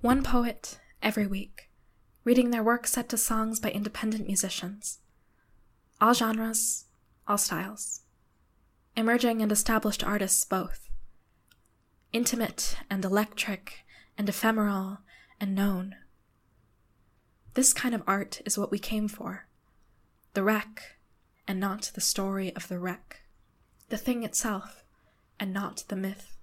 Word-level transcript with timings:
One 0.00 0.22
poet 0.22 0.78
every 1.02 1.26
week, 1.26 1.70
reading 2.22 2.50
their 2.50 2.62
work 2.62 2.86
set 2.86 3.08
to 3.08 3.16
songs 3.16 3.58
by 3.58 3.72
independent 3.72 4.28
musicians. 4.28 5.00
All 6.00 6.14
genres, 6.14 6.84
all 7.26 7.36
styles. 7.36 8.02
Emerging 8.96 9.42
and 9.42 9.50
established 9.50 10.04
artists 10.04 10.44
both. 10.44 10.88
Intimate 12.12 12.76
and 12.88 13.04
electric 13.04 13.84
and 14.16 14.28
ephemeral 14.28 14.98
and 15.40 15.56
known. 15.56 15.96
This 17.54 17.72
kind 17.72 17.92
of 17.92 18.04
art 18.06 18.40
is 18.46 18.56
what 18.56 18.70
we 18.70 18.78
came 18.78 19.08
for. 19.08 19.48
The 20.34 20.44
wreck, 20.44 20.80
and 21.48 21.58
not 21.58 21.90
the 21.94 22.00
story 22.00 22.54
of 22.54 22.68
the 22.68 22.78
wreck. 22.78 23.22
The 23.88 23.96
thing 23.96 24.22
itself, 24.22 24.84
and 25.40 25.52
not 25.52 25.82
the 25.88 25.96
myth. 25.96 26.36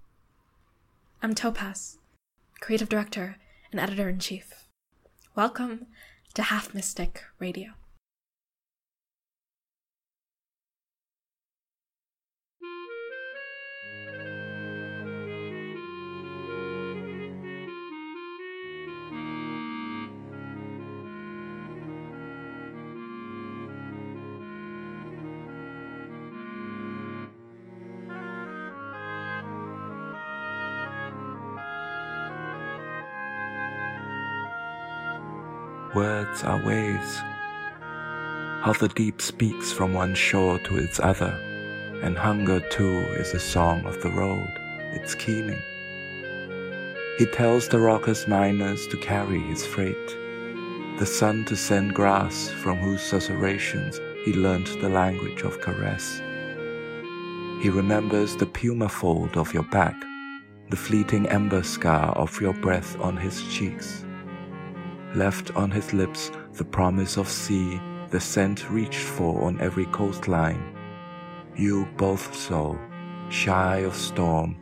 I'm 1.22 1.34
Topaz, 1.34 1.96
creative 2.60 2.90
director 2.90 3.38
and 3.70 3.80
editor 3.80 4.08
in 4.08 4.18
chief. 4.18 4.66
Welcome 5.34 5.86
to 6.34 6.42
Half 6.42 6.74
Mystic 6.74 7.24
Radio. 7.38 7.70
Words 35.96 36.44
are 36.44 36.62
waves. 36.62 37.16
How 37.80 38.74
the 38.78 38.88
deep 38.88 39.22
speaks 39.22 39.72
from 39.72 39.94
one 39.94 40.14
shore 40.14 40.58
to 40.58 40.76
its 40.76 41.00
other, 41.00 41.32
and 42.02 42.18
hunger 42.18 42.60
too 42.68 42.98
is 43.16 43.32
a 43.32 43.40
song 43.40 43.82
of 43.86 44.02
the 44.02 44.10
road, 44.10 44.52
its 44.92 45.14
keening. 45.14 45.62
He 47.16 47.24
tells 47.24 47.70
the 47.70 47.80
raucous 47.80 48.28
miners 48.28 48.86
to 48.88 48.98
carry 48.98 49.40
his 49.40 49.64
freight, 49.64 50.06
the 50.98 51.06
sun 51.06 51.46
to 51.46 51.56
send 51.56 51.94
grass 51.94 52.50
from 52.50 52.76
whose 52.76 53.00
susurrations 53.00 53.98
he 54.26 54.34
learnt 54.34 54.78
the 54.82 54.90
language 54.90 55.40
of 55.44 55.62
caress. 55.62 56.20
He 57.62 57.70
remembers 57.70 58.36
the 58.36 58.44
puma 58.44 58.90
fold 58.90 59.38
of 59.38 59.54
your 59.54 59.66
back, 59.70 59.96
the 60.68 60.76
fleeting 60.76 61.26
ember 61.30 61.62
scar 61.62 62.12
of 62.16 62.38
your 62.38 62.52
breath 62.52 63.00
on 63.00 63.16
his 63.16 63.42
cheeks 63.44 64.04
left 65.14 65.54
on 65.56 65.70
his 65.70 65.92
lips 65.92 66.30
the 66.54 66.64
promise 66.64 67.16
of 67.16 67.28
sea, 67.28 67.80
the 68.10 68.20
scent 68.20 68.68
reached 68.70 69.00
for 69.00 69.42
on 69.44 69.60
every 69.60 69.86
coastline. 69.86 70.74
You 71.54 71.86
both 71.96 72.34
so, 72.34 72.78
shy 73.28 73.78
of 73.78 73.94
storm, 73.94 74.56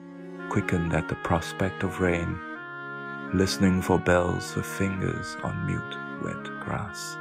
quickened 0.51 0.93
at 0.93 1.09
the 1.09 1.17
prospect 1.17 1.83
of 1.83 2.01
rain, 2.01 2.39
listening 3.33 3.83
for 3.83 3.99
bells 3.99 4.55
with 4.55 4.67
fingers 4.67 5.37
on 5.43 5.67
mute 5.67 6.25
wet 6.25 6.45
grass. 6.65 7.17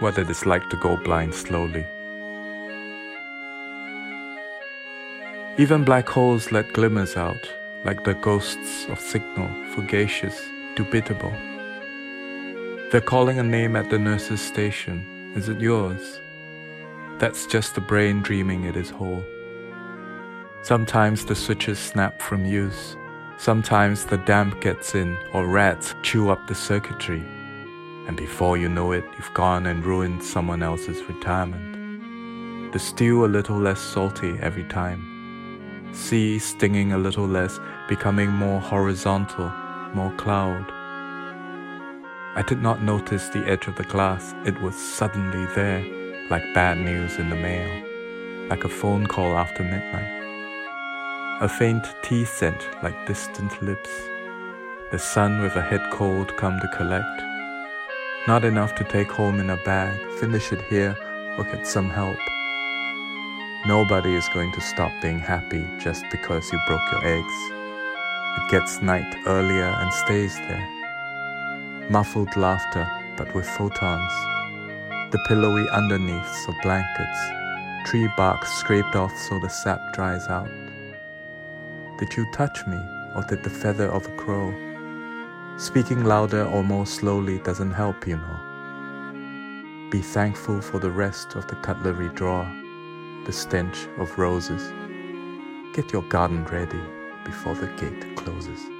What 0.00 0.16
it 0.16 0.30
is 0.30 0.46
like 0.46 0.70
to 0.70 0.76
go 0.76 0.96
blind 0.96 1.34
slowly. 1.34 1.84
Even 5.58 5.82
black 5.84 6.08
holes 6.08 6.52
let 6.52 6.72
glimmers 6.72 7.16
out, 7.16 7.50
like 7.84 8.04
the 8.04 8.14
ghosts 8.14 8.86
of 8.88 9.00
signal, 9.00 9.48
fugacious, 9.74 10.40
dubitable. 10.76 11.32
They're 12.90 13.00
calling 13.00 13.40
a 13.40 13.42
name 13.42 13.74
at 13.74 13.90
the 13.90 13.98
nurse's 13.98 14.40
station. 14.40 15.32
Is 15.34 15.48
it 15.48 15.60
yours? 15.60 16.20
That's 17.18 17.46
just 17.46 17.74
the 17.74 17.80
brain 17.80 18.22
dreaming 18.22 18.64
it 18.64 18.76
is 18.76 18.90
whole. 18.90 19.24
Sometimes 20.62 21.24
the 21.24 21.34
switches 21.34 21.78
snap 21.78 22.22
from 22.22 22.44
use. 22.44 22.96
Sometimes 23.36 24.04
the 24.04 24.18
damp 24.18 24.60
gets 24.60 24.94
in, 24.94 25.16
or 25.32 25.46
rats 25.46 25.94
chew 26.02 26.30
up 26.30 26.46
the 26.46 26.54
circuitry 26.54 27.24
and 28.08 28.16
before 28.16 28.56
you 28.56 28.70
know 28.70 28.92
it, 28.92 29.04
you've 29.18 29.34
gone 29.34 29.66
and 29.66 29.84
ruined 29.84 30.22
someone 30.24 30.62
else's 30.62 31.02
retirement. 31.02 32.72
The 32.72 32.78
stew 32.78 33.24
a 33.24 33.26
little 33.26 33.58
less 33.58 33.80
salty 33.80 34.34
every 34.40 34.64
time. 34.64 35.90
Sea 35.92 36.38
stinging 36.38 36.92
a 36.92 36.98
little 36.98 37.26
less, 37.26 37.60
becoming 37.86 38.30
more 38.30 38.60
horizontal, 38.60 39.52
more 39.94 40.10
cloud. 40.12 40.64
I 42.34 42.42
did 42.46 42.62
not 42.62 42.82
notice 42.82 43.28
the 43.28 43.46
edge 43.46 43.66
of 43.66 43.76
the 43.76 43.84
glass, 43.84 44.34
it 44.46 44.58
was 44.62 44.74
suddenly 44.74 45.44
there, 45.54 45.84
like 46.30 46.54
bad 46.54 46.78
news 46.78 47.18
in 47.18 47.28
the 47.28 47.36
mail, 47.36 48.48
like 48.48 48.64
a 48.64 48.70
phone 48.70 49.06
call 49.06 49.36
after 49.36 49.62
midnight. 49.62 50.14
A 51.42 51.48
faint 51.48 51.84
tea 52.02 52.24
scent 52.24 52.68
like 52.82 53.06
distant 53.06 53.62
lips. 53.62 53.90
The 54.92 54.98
sun 54.98 55.42
with 55.42 55.56
a 55.56 55.62
head 55.62 55.82
cold 55.92 56.34
come 56.38 56.58
to 56.58 56.68
collect 56.68 57.27
not 58.26 58.44
enough 58.44 58.74
to 58.74 58.84
take 58.84 59.10
home 59.10 59.40
in 59.40 59.50
a 59.50 59.56
bag, 59.58 59.98
finish 60.20 60.52
it 60.52 60.60
here, 60.68 60.96
or 61.38 61.44
get 61.44 61.66
some 61.66 61.88
help. 61.88 62.18
Nobody 63.66 64.14
is 64.14 64.28
going 64.30 64.52
to 64.52 64.60
stop 64.60 64.92
being 65.00 65.18
happy 65.18 65.64
just 65.78 66.04
because 66.10 66.50
you 66.52 66.58
broke 66.66 66.92
your 66.92 67.04
eggs. 67.06 67.34
It 68.38 68.50
gets 68.50 68.82
night 68.82 69.16
earlier 69.26 69.66
and 69.66 69.92
stays 69.92 70.36
there. 70.36 70.68
Muffled 71.90 72.36
laughter, 72.36 72.86
but 73.16 73.34
with 73.34 73.48
photons. 73.48 74.12
The 75.10 75.24
pillowy 75.26 75.66
underneaths 75.70 76.48
of 76.48 76.54
blankets. 76.62 77.20
Tree 77.86 78.08
bark 78.16 78.44
scraped 78.44 78.94
off 78.94 79.16
so 79.16 79.38
the 79.40 79.48
sap 79.48 79.80
dries 79.94 80.26
out. 80.28 80.50
Did 81.98 82.16
you 82.16 82.30
touch 82.32 82.66
me, 82.66 82.78
or 83.16 83.24
did 83.28 83.42
the 83.42 83.50
feather 83.50 83.86
of 83.86 84.06
a 84.06 84.16
crow? 84.16 84.54
Speaking 85.58 86.04
louder 86.04 86.44
or 86.44 86.62
more 86.62 86.86
slowly 86.86 87.40
doesn't 87.40 87.72
help, 87.72 88.06
you 88.06 88.16
know. 88.16 89.88
Be 89.90 90.00
thankful 90.00 90.60
for 90.60 90.78
the 90.78 90.92
rest 90.92 91.34
of 91.34 91.48
the 91.48 91.56
cutlery 91.56 92.10
drawer, 92.10 92.48
the 93.24 93.32
stench 93.32 93.88
of 93.98 94.16
roses. 94.16 94.72
Get 95.74 95.92
your 95.92 96.02
garden 96.02 96.44
ready 96.44 96.80
before 97.24 97.56
the 97.56 97.66
gate 97.76 98.16
closes. 98.16 98.77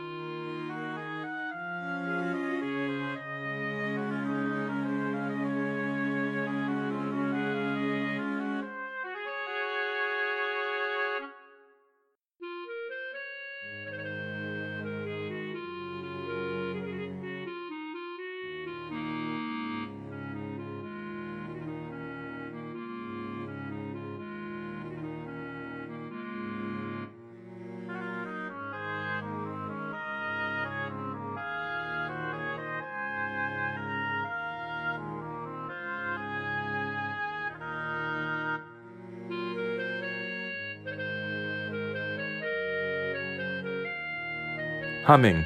Humming 45.08 45.42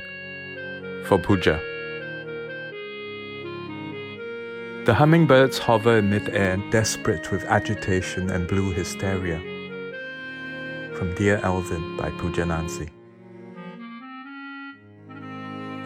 for 1.05 1.21
Pooja. 1.21 1.61
The 4.87 4.93
hummingbirds 4.93 5.57
hover 5.57 5.99
in 5.99 6.11
midair, 6.11 6.57
desperate 6.73 7.31
with 7.31 7.45
agitation 7.45 8.29
and 8.31 8.49
blue 8.49 8.73
hysteria. 8.73 9.39
From 10.97 11.15
Dear 11.15 11.39
Alvin 11.45 11.97
by 11.97 12.11
Pooja 12.11 12.45
Nancy. 12.45 12.91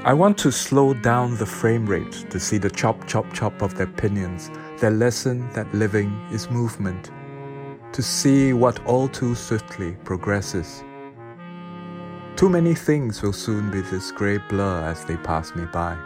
I 0.06 0.14
want 0.14 0.38
to 0.38 0.50
slow 0.50 0.94
down 0.94 1.36
the 1.36 1.44
frame 1.44 1.84
rate 1.84 2.30
to 2.30 2.40
see 2.40 2.56
the 2.56 2.70
chop 2.70 3.06
chop 3.06 3.30
chop 3.34 3.60
of 3.60 3.76
their 3.76 3.88
pinions, 3.88 4.50
their 4.78 4.90
lesson 4.90 5.50
that 5.52 5.70
living 5.74 6.18
is 6.32 6.48
movement, 6.48 7.10
to 7.92 8.02
see 8.02 8.54
what 8.54 8.82
all 8.86 9.06
too 9.06 9.34
swiftly 9.34 9.98
progresses. 10.02 10.82
Too 12.36 12.50
many 12.50 12.74
things 12.74 13.22
will 13.22 13.32
soon 13.32 13.70
be 13.70 13.80
this 13.80 14.12
grey 14.12 14.36
blur 14.36 14.82
as 14.82 15.06
they 15.06 15.16
pass 15.16 15.54
me 15.54 15.64
by. 15.64 15.96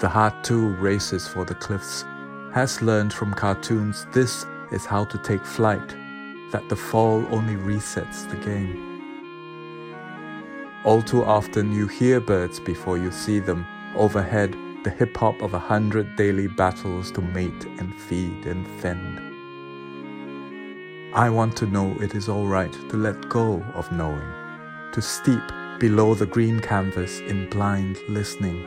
The 0.00 0.08
heart 0.08 0.42
too 0.42 0.68
races 0.76 1.28
for 1.28 1.44
the 1.44 1.54
cliffs, 1.54 2.06
has 2.54 2.80
learned 2.80 3.12
from 3.12 3.34
cartoons 3.34 4.06
this 4.14 4.46
is 4.72 4.86
how 4.86 5.04
to 5.04 5.18
take 5.18 5.44
flight, 5.44 5.94
that 6.52 6.66
the 6.70 6.76
fall 6.76 7.26
only 7.30 7.54
resets 7.54 8.26
the 8.30 8.36
game. 8.36 9.02
All 10.86 11.02
too 11.02 11.22
often 11.22 11.70
you 11.70 11.86
hear 11.86 12.18
birds 12.18 12.58
before 12.58 12.96
you 12.96 13.10
see 13.10 13.38
them, 13.38 13.66
overhead 13.94 14.56
the 14.84 14.90
hip 14.90 15.14
hop 15.18 15.42
of 15.42 15.52
a 15.52 15.58
hundred 15.58 16.16
daily 16.16 16.46
battles 16.46 17.12
to 17.12 17.20
mate 17.20 17.66
and 17.78 17.94
feed 17.94 18.46
and 18.46 18.66
fend. 18.80 19.20
I 21.14 21.28
want 21.28 21.58
to 21.58 21.66
know 21.66 21.94
it 22.00 22.14
is 22.14 22.30
alright 22.30 22.72
to 22.72 22.96
let 22.96 23.28
go 23.28 23.62
of 23.74 23.92
knowing, 23.92 24.32
to 24.96 25.02
steep 25.02 25.42
below 25.78 26.14
the 26.14 26.24
green 26.24 26.58
canvas 26.58 27.20
in 27.28 27.46
blind 27.50 27.98
listening, 28.08 28.66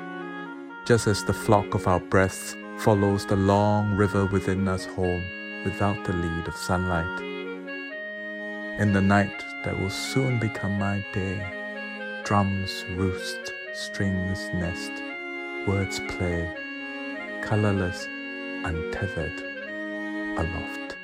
just 0.86 1.08
as 1.08 1.24
the 1.26 1.34
flock 1.34 1.74
of 1.74 1.88
our 1.88 2.00
breaths 2.00 2.56
follows 2.78 3.26
the 3.26 3.36
long 3.36 3.96
river 3.96 4.28
within 4.28 4.68
us 4.68 4.86
home 4.86 5.24
without 5.66 5.98
the 6.06 6.14
lead 6.14 6.48
of 6.48 6.56
sunlight. 6.56 7.20
In 8.80 8.94
the 8.94 9.02
night 9.02 9.44
that 9.66 9.80
will 9.81 9.90
soon 9.90 10.40
become 10.40 10.78
my 10.78 11.04
day, 11.16 12.22
drums 12.26 12.86
roost, 12.96 13.52
strings 13.74 14.50
nest, 14.54 14.92
words 15.68 16.00
play, 16.10 16.48
colorless, 17.42 18.06
untethered, 18.66 19.42
aloft. 20.38 20.99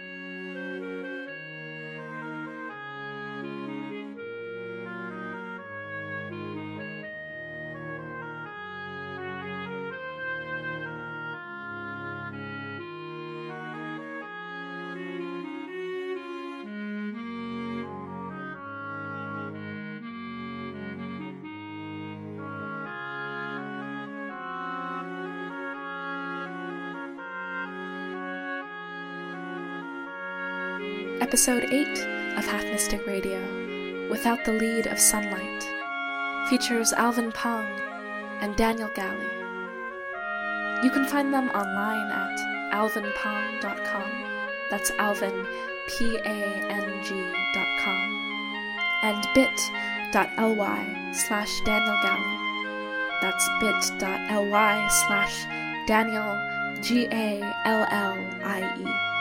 Episode 31.25 31.63
8 31.72 31.88
of 32.38 32.45
Half 32.45 32.66
Mystic 32.66 33.07
Radio, 33.07 33.42
Without 34.12 34.45
the 34.45 34.51
Lead 34.51 34.86
of 34.86 35.00
Sunlight, 35.00 35.68
features 36.51 36.94
Alvin 36.94 37.31
Pang 37.31 37.66
and 38.42 38.56
Daniel 38.56 38.92
Gallie. 38.94 39.25
You 40.83 40.92
can 40.92 41.07
find 41.07 41.33
them 41.33 41.50
online 41.50 42.12
at 42.12 42.72
alvinpang.com. 42.75 44.12
That's 44.69 44.92
Alvin, 45.00 45.48
P 45.88 46.16
A 46.18 46.44
N 46.69 47.04
G.com. 47.04 48.07
And 49.01 49.27
bit.ly 49.33 51.12
slash 51.12 51.60
Daniel 51.62 51.98
Gallie. 52.04 52.38
That's 53.24 53.50
bit.ly 53.60 54.88
slash 55.07 55.45
Daniel 55.88 56.39
G 56.81 57.07
A 57.12 57.42
L 57.66 57.88
L 57.89 58.27
I 58.44 58.75
E. 58.80 59.14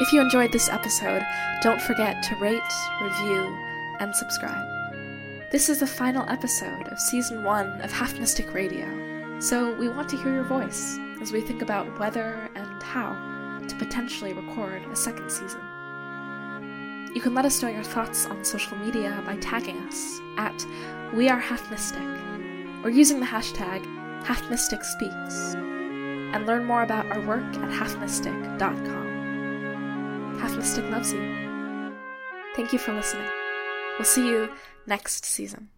If 0.00 0.12
you 0.12 0.20
enjoyed 0.20 0.52
this 0.52 0.68
episode, 0.68 1.26
don't 1.60 1.82
forget 1.82 2.22
to 2.22 2.36
rate, 2.36 2.62
review, 3.02 3.58
and 3.98 4.14
subscribe. 4.14 4.64
This 5.50 5.68
is 5.68 5.80
the 5.80 5.88
final 5.88 6.24
episode 6.28 6.86
of 6.86 7.00
Season 7.00 7.42
1 7.42 7.80
of 7.80 7.90
Half 7.90 8.16
Mystic 8.16 8.54
Radio, 8.54 8.86
so 9.40 9.74
we 9.74 9.88
want 9.88 10.08
to 10.10 10.16
hear 10.16 10.32
your 10.32 10.44
voice 10.44 10.96
as 11.20 11.32
we 11.32 11.40
think 11.40 11.62
about 11.62 11.98
whether 11.98 12.48
and 12.54 12.80
how 12.80 13.60
to 13.66 13.74
potentially 13.74 14.32
record 14.32 14.82
a 14.84 14.94
second 14.94 15.32
season. 15.32 15.60
You 17.12 17.20
can 17.20 17.34
let 17.34 17.44
us 17.44 17.60
know 17.60 17.68
your 17.68 17.82
thoughts 17.82 18.26
on 18.26 18.44
social 18.44 18.78
media 18.78 19.20
by 19.26 19.34
tagging 19.38 19.78
us 19.78 20.20
at 20.36 20.64
We 21.12 21.28
Are 21.28 21.40
Half 21.40 21.68
Mystic 21.72 22.06
or 22.84 22.90
using 22.90 23.18
the 23.18 23.26
hashtag 23.26 23.82
HalfMysticSpeaks 24.22 25.56
and 26.34 26.46
learn 26.46 26.66
more 26.66 26.84
about 26.84 27.06
our 27.06 27.20
work 27.22 27.42
at 27.56 27.70
halfmystic.com. 27.70 29.07
Half 30.38 30.56
Mystic 30.56 30.88
loves 30.90 31.12
you. 31.12 31.94
Thank 32.54 32.72
you 32.72 32.78
for 32.78 32.92
listening. 32.92 33.28
We'll 33.98 34.06
see 34.06 34.26
you 34.26 34.50
next 34.86 35.24
season. 35.24 35.68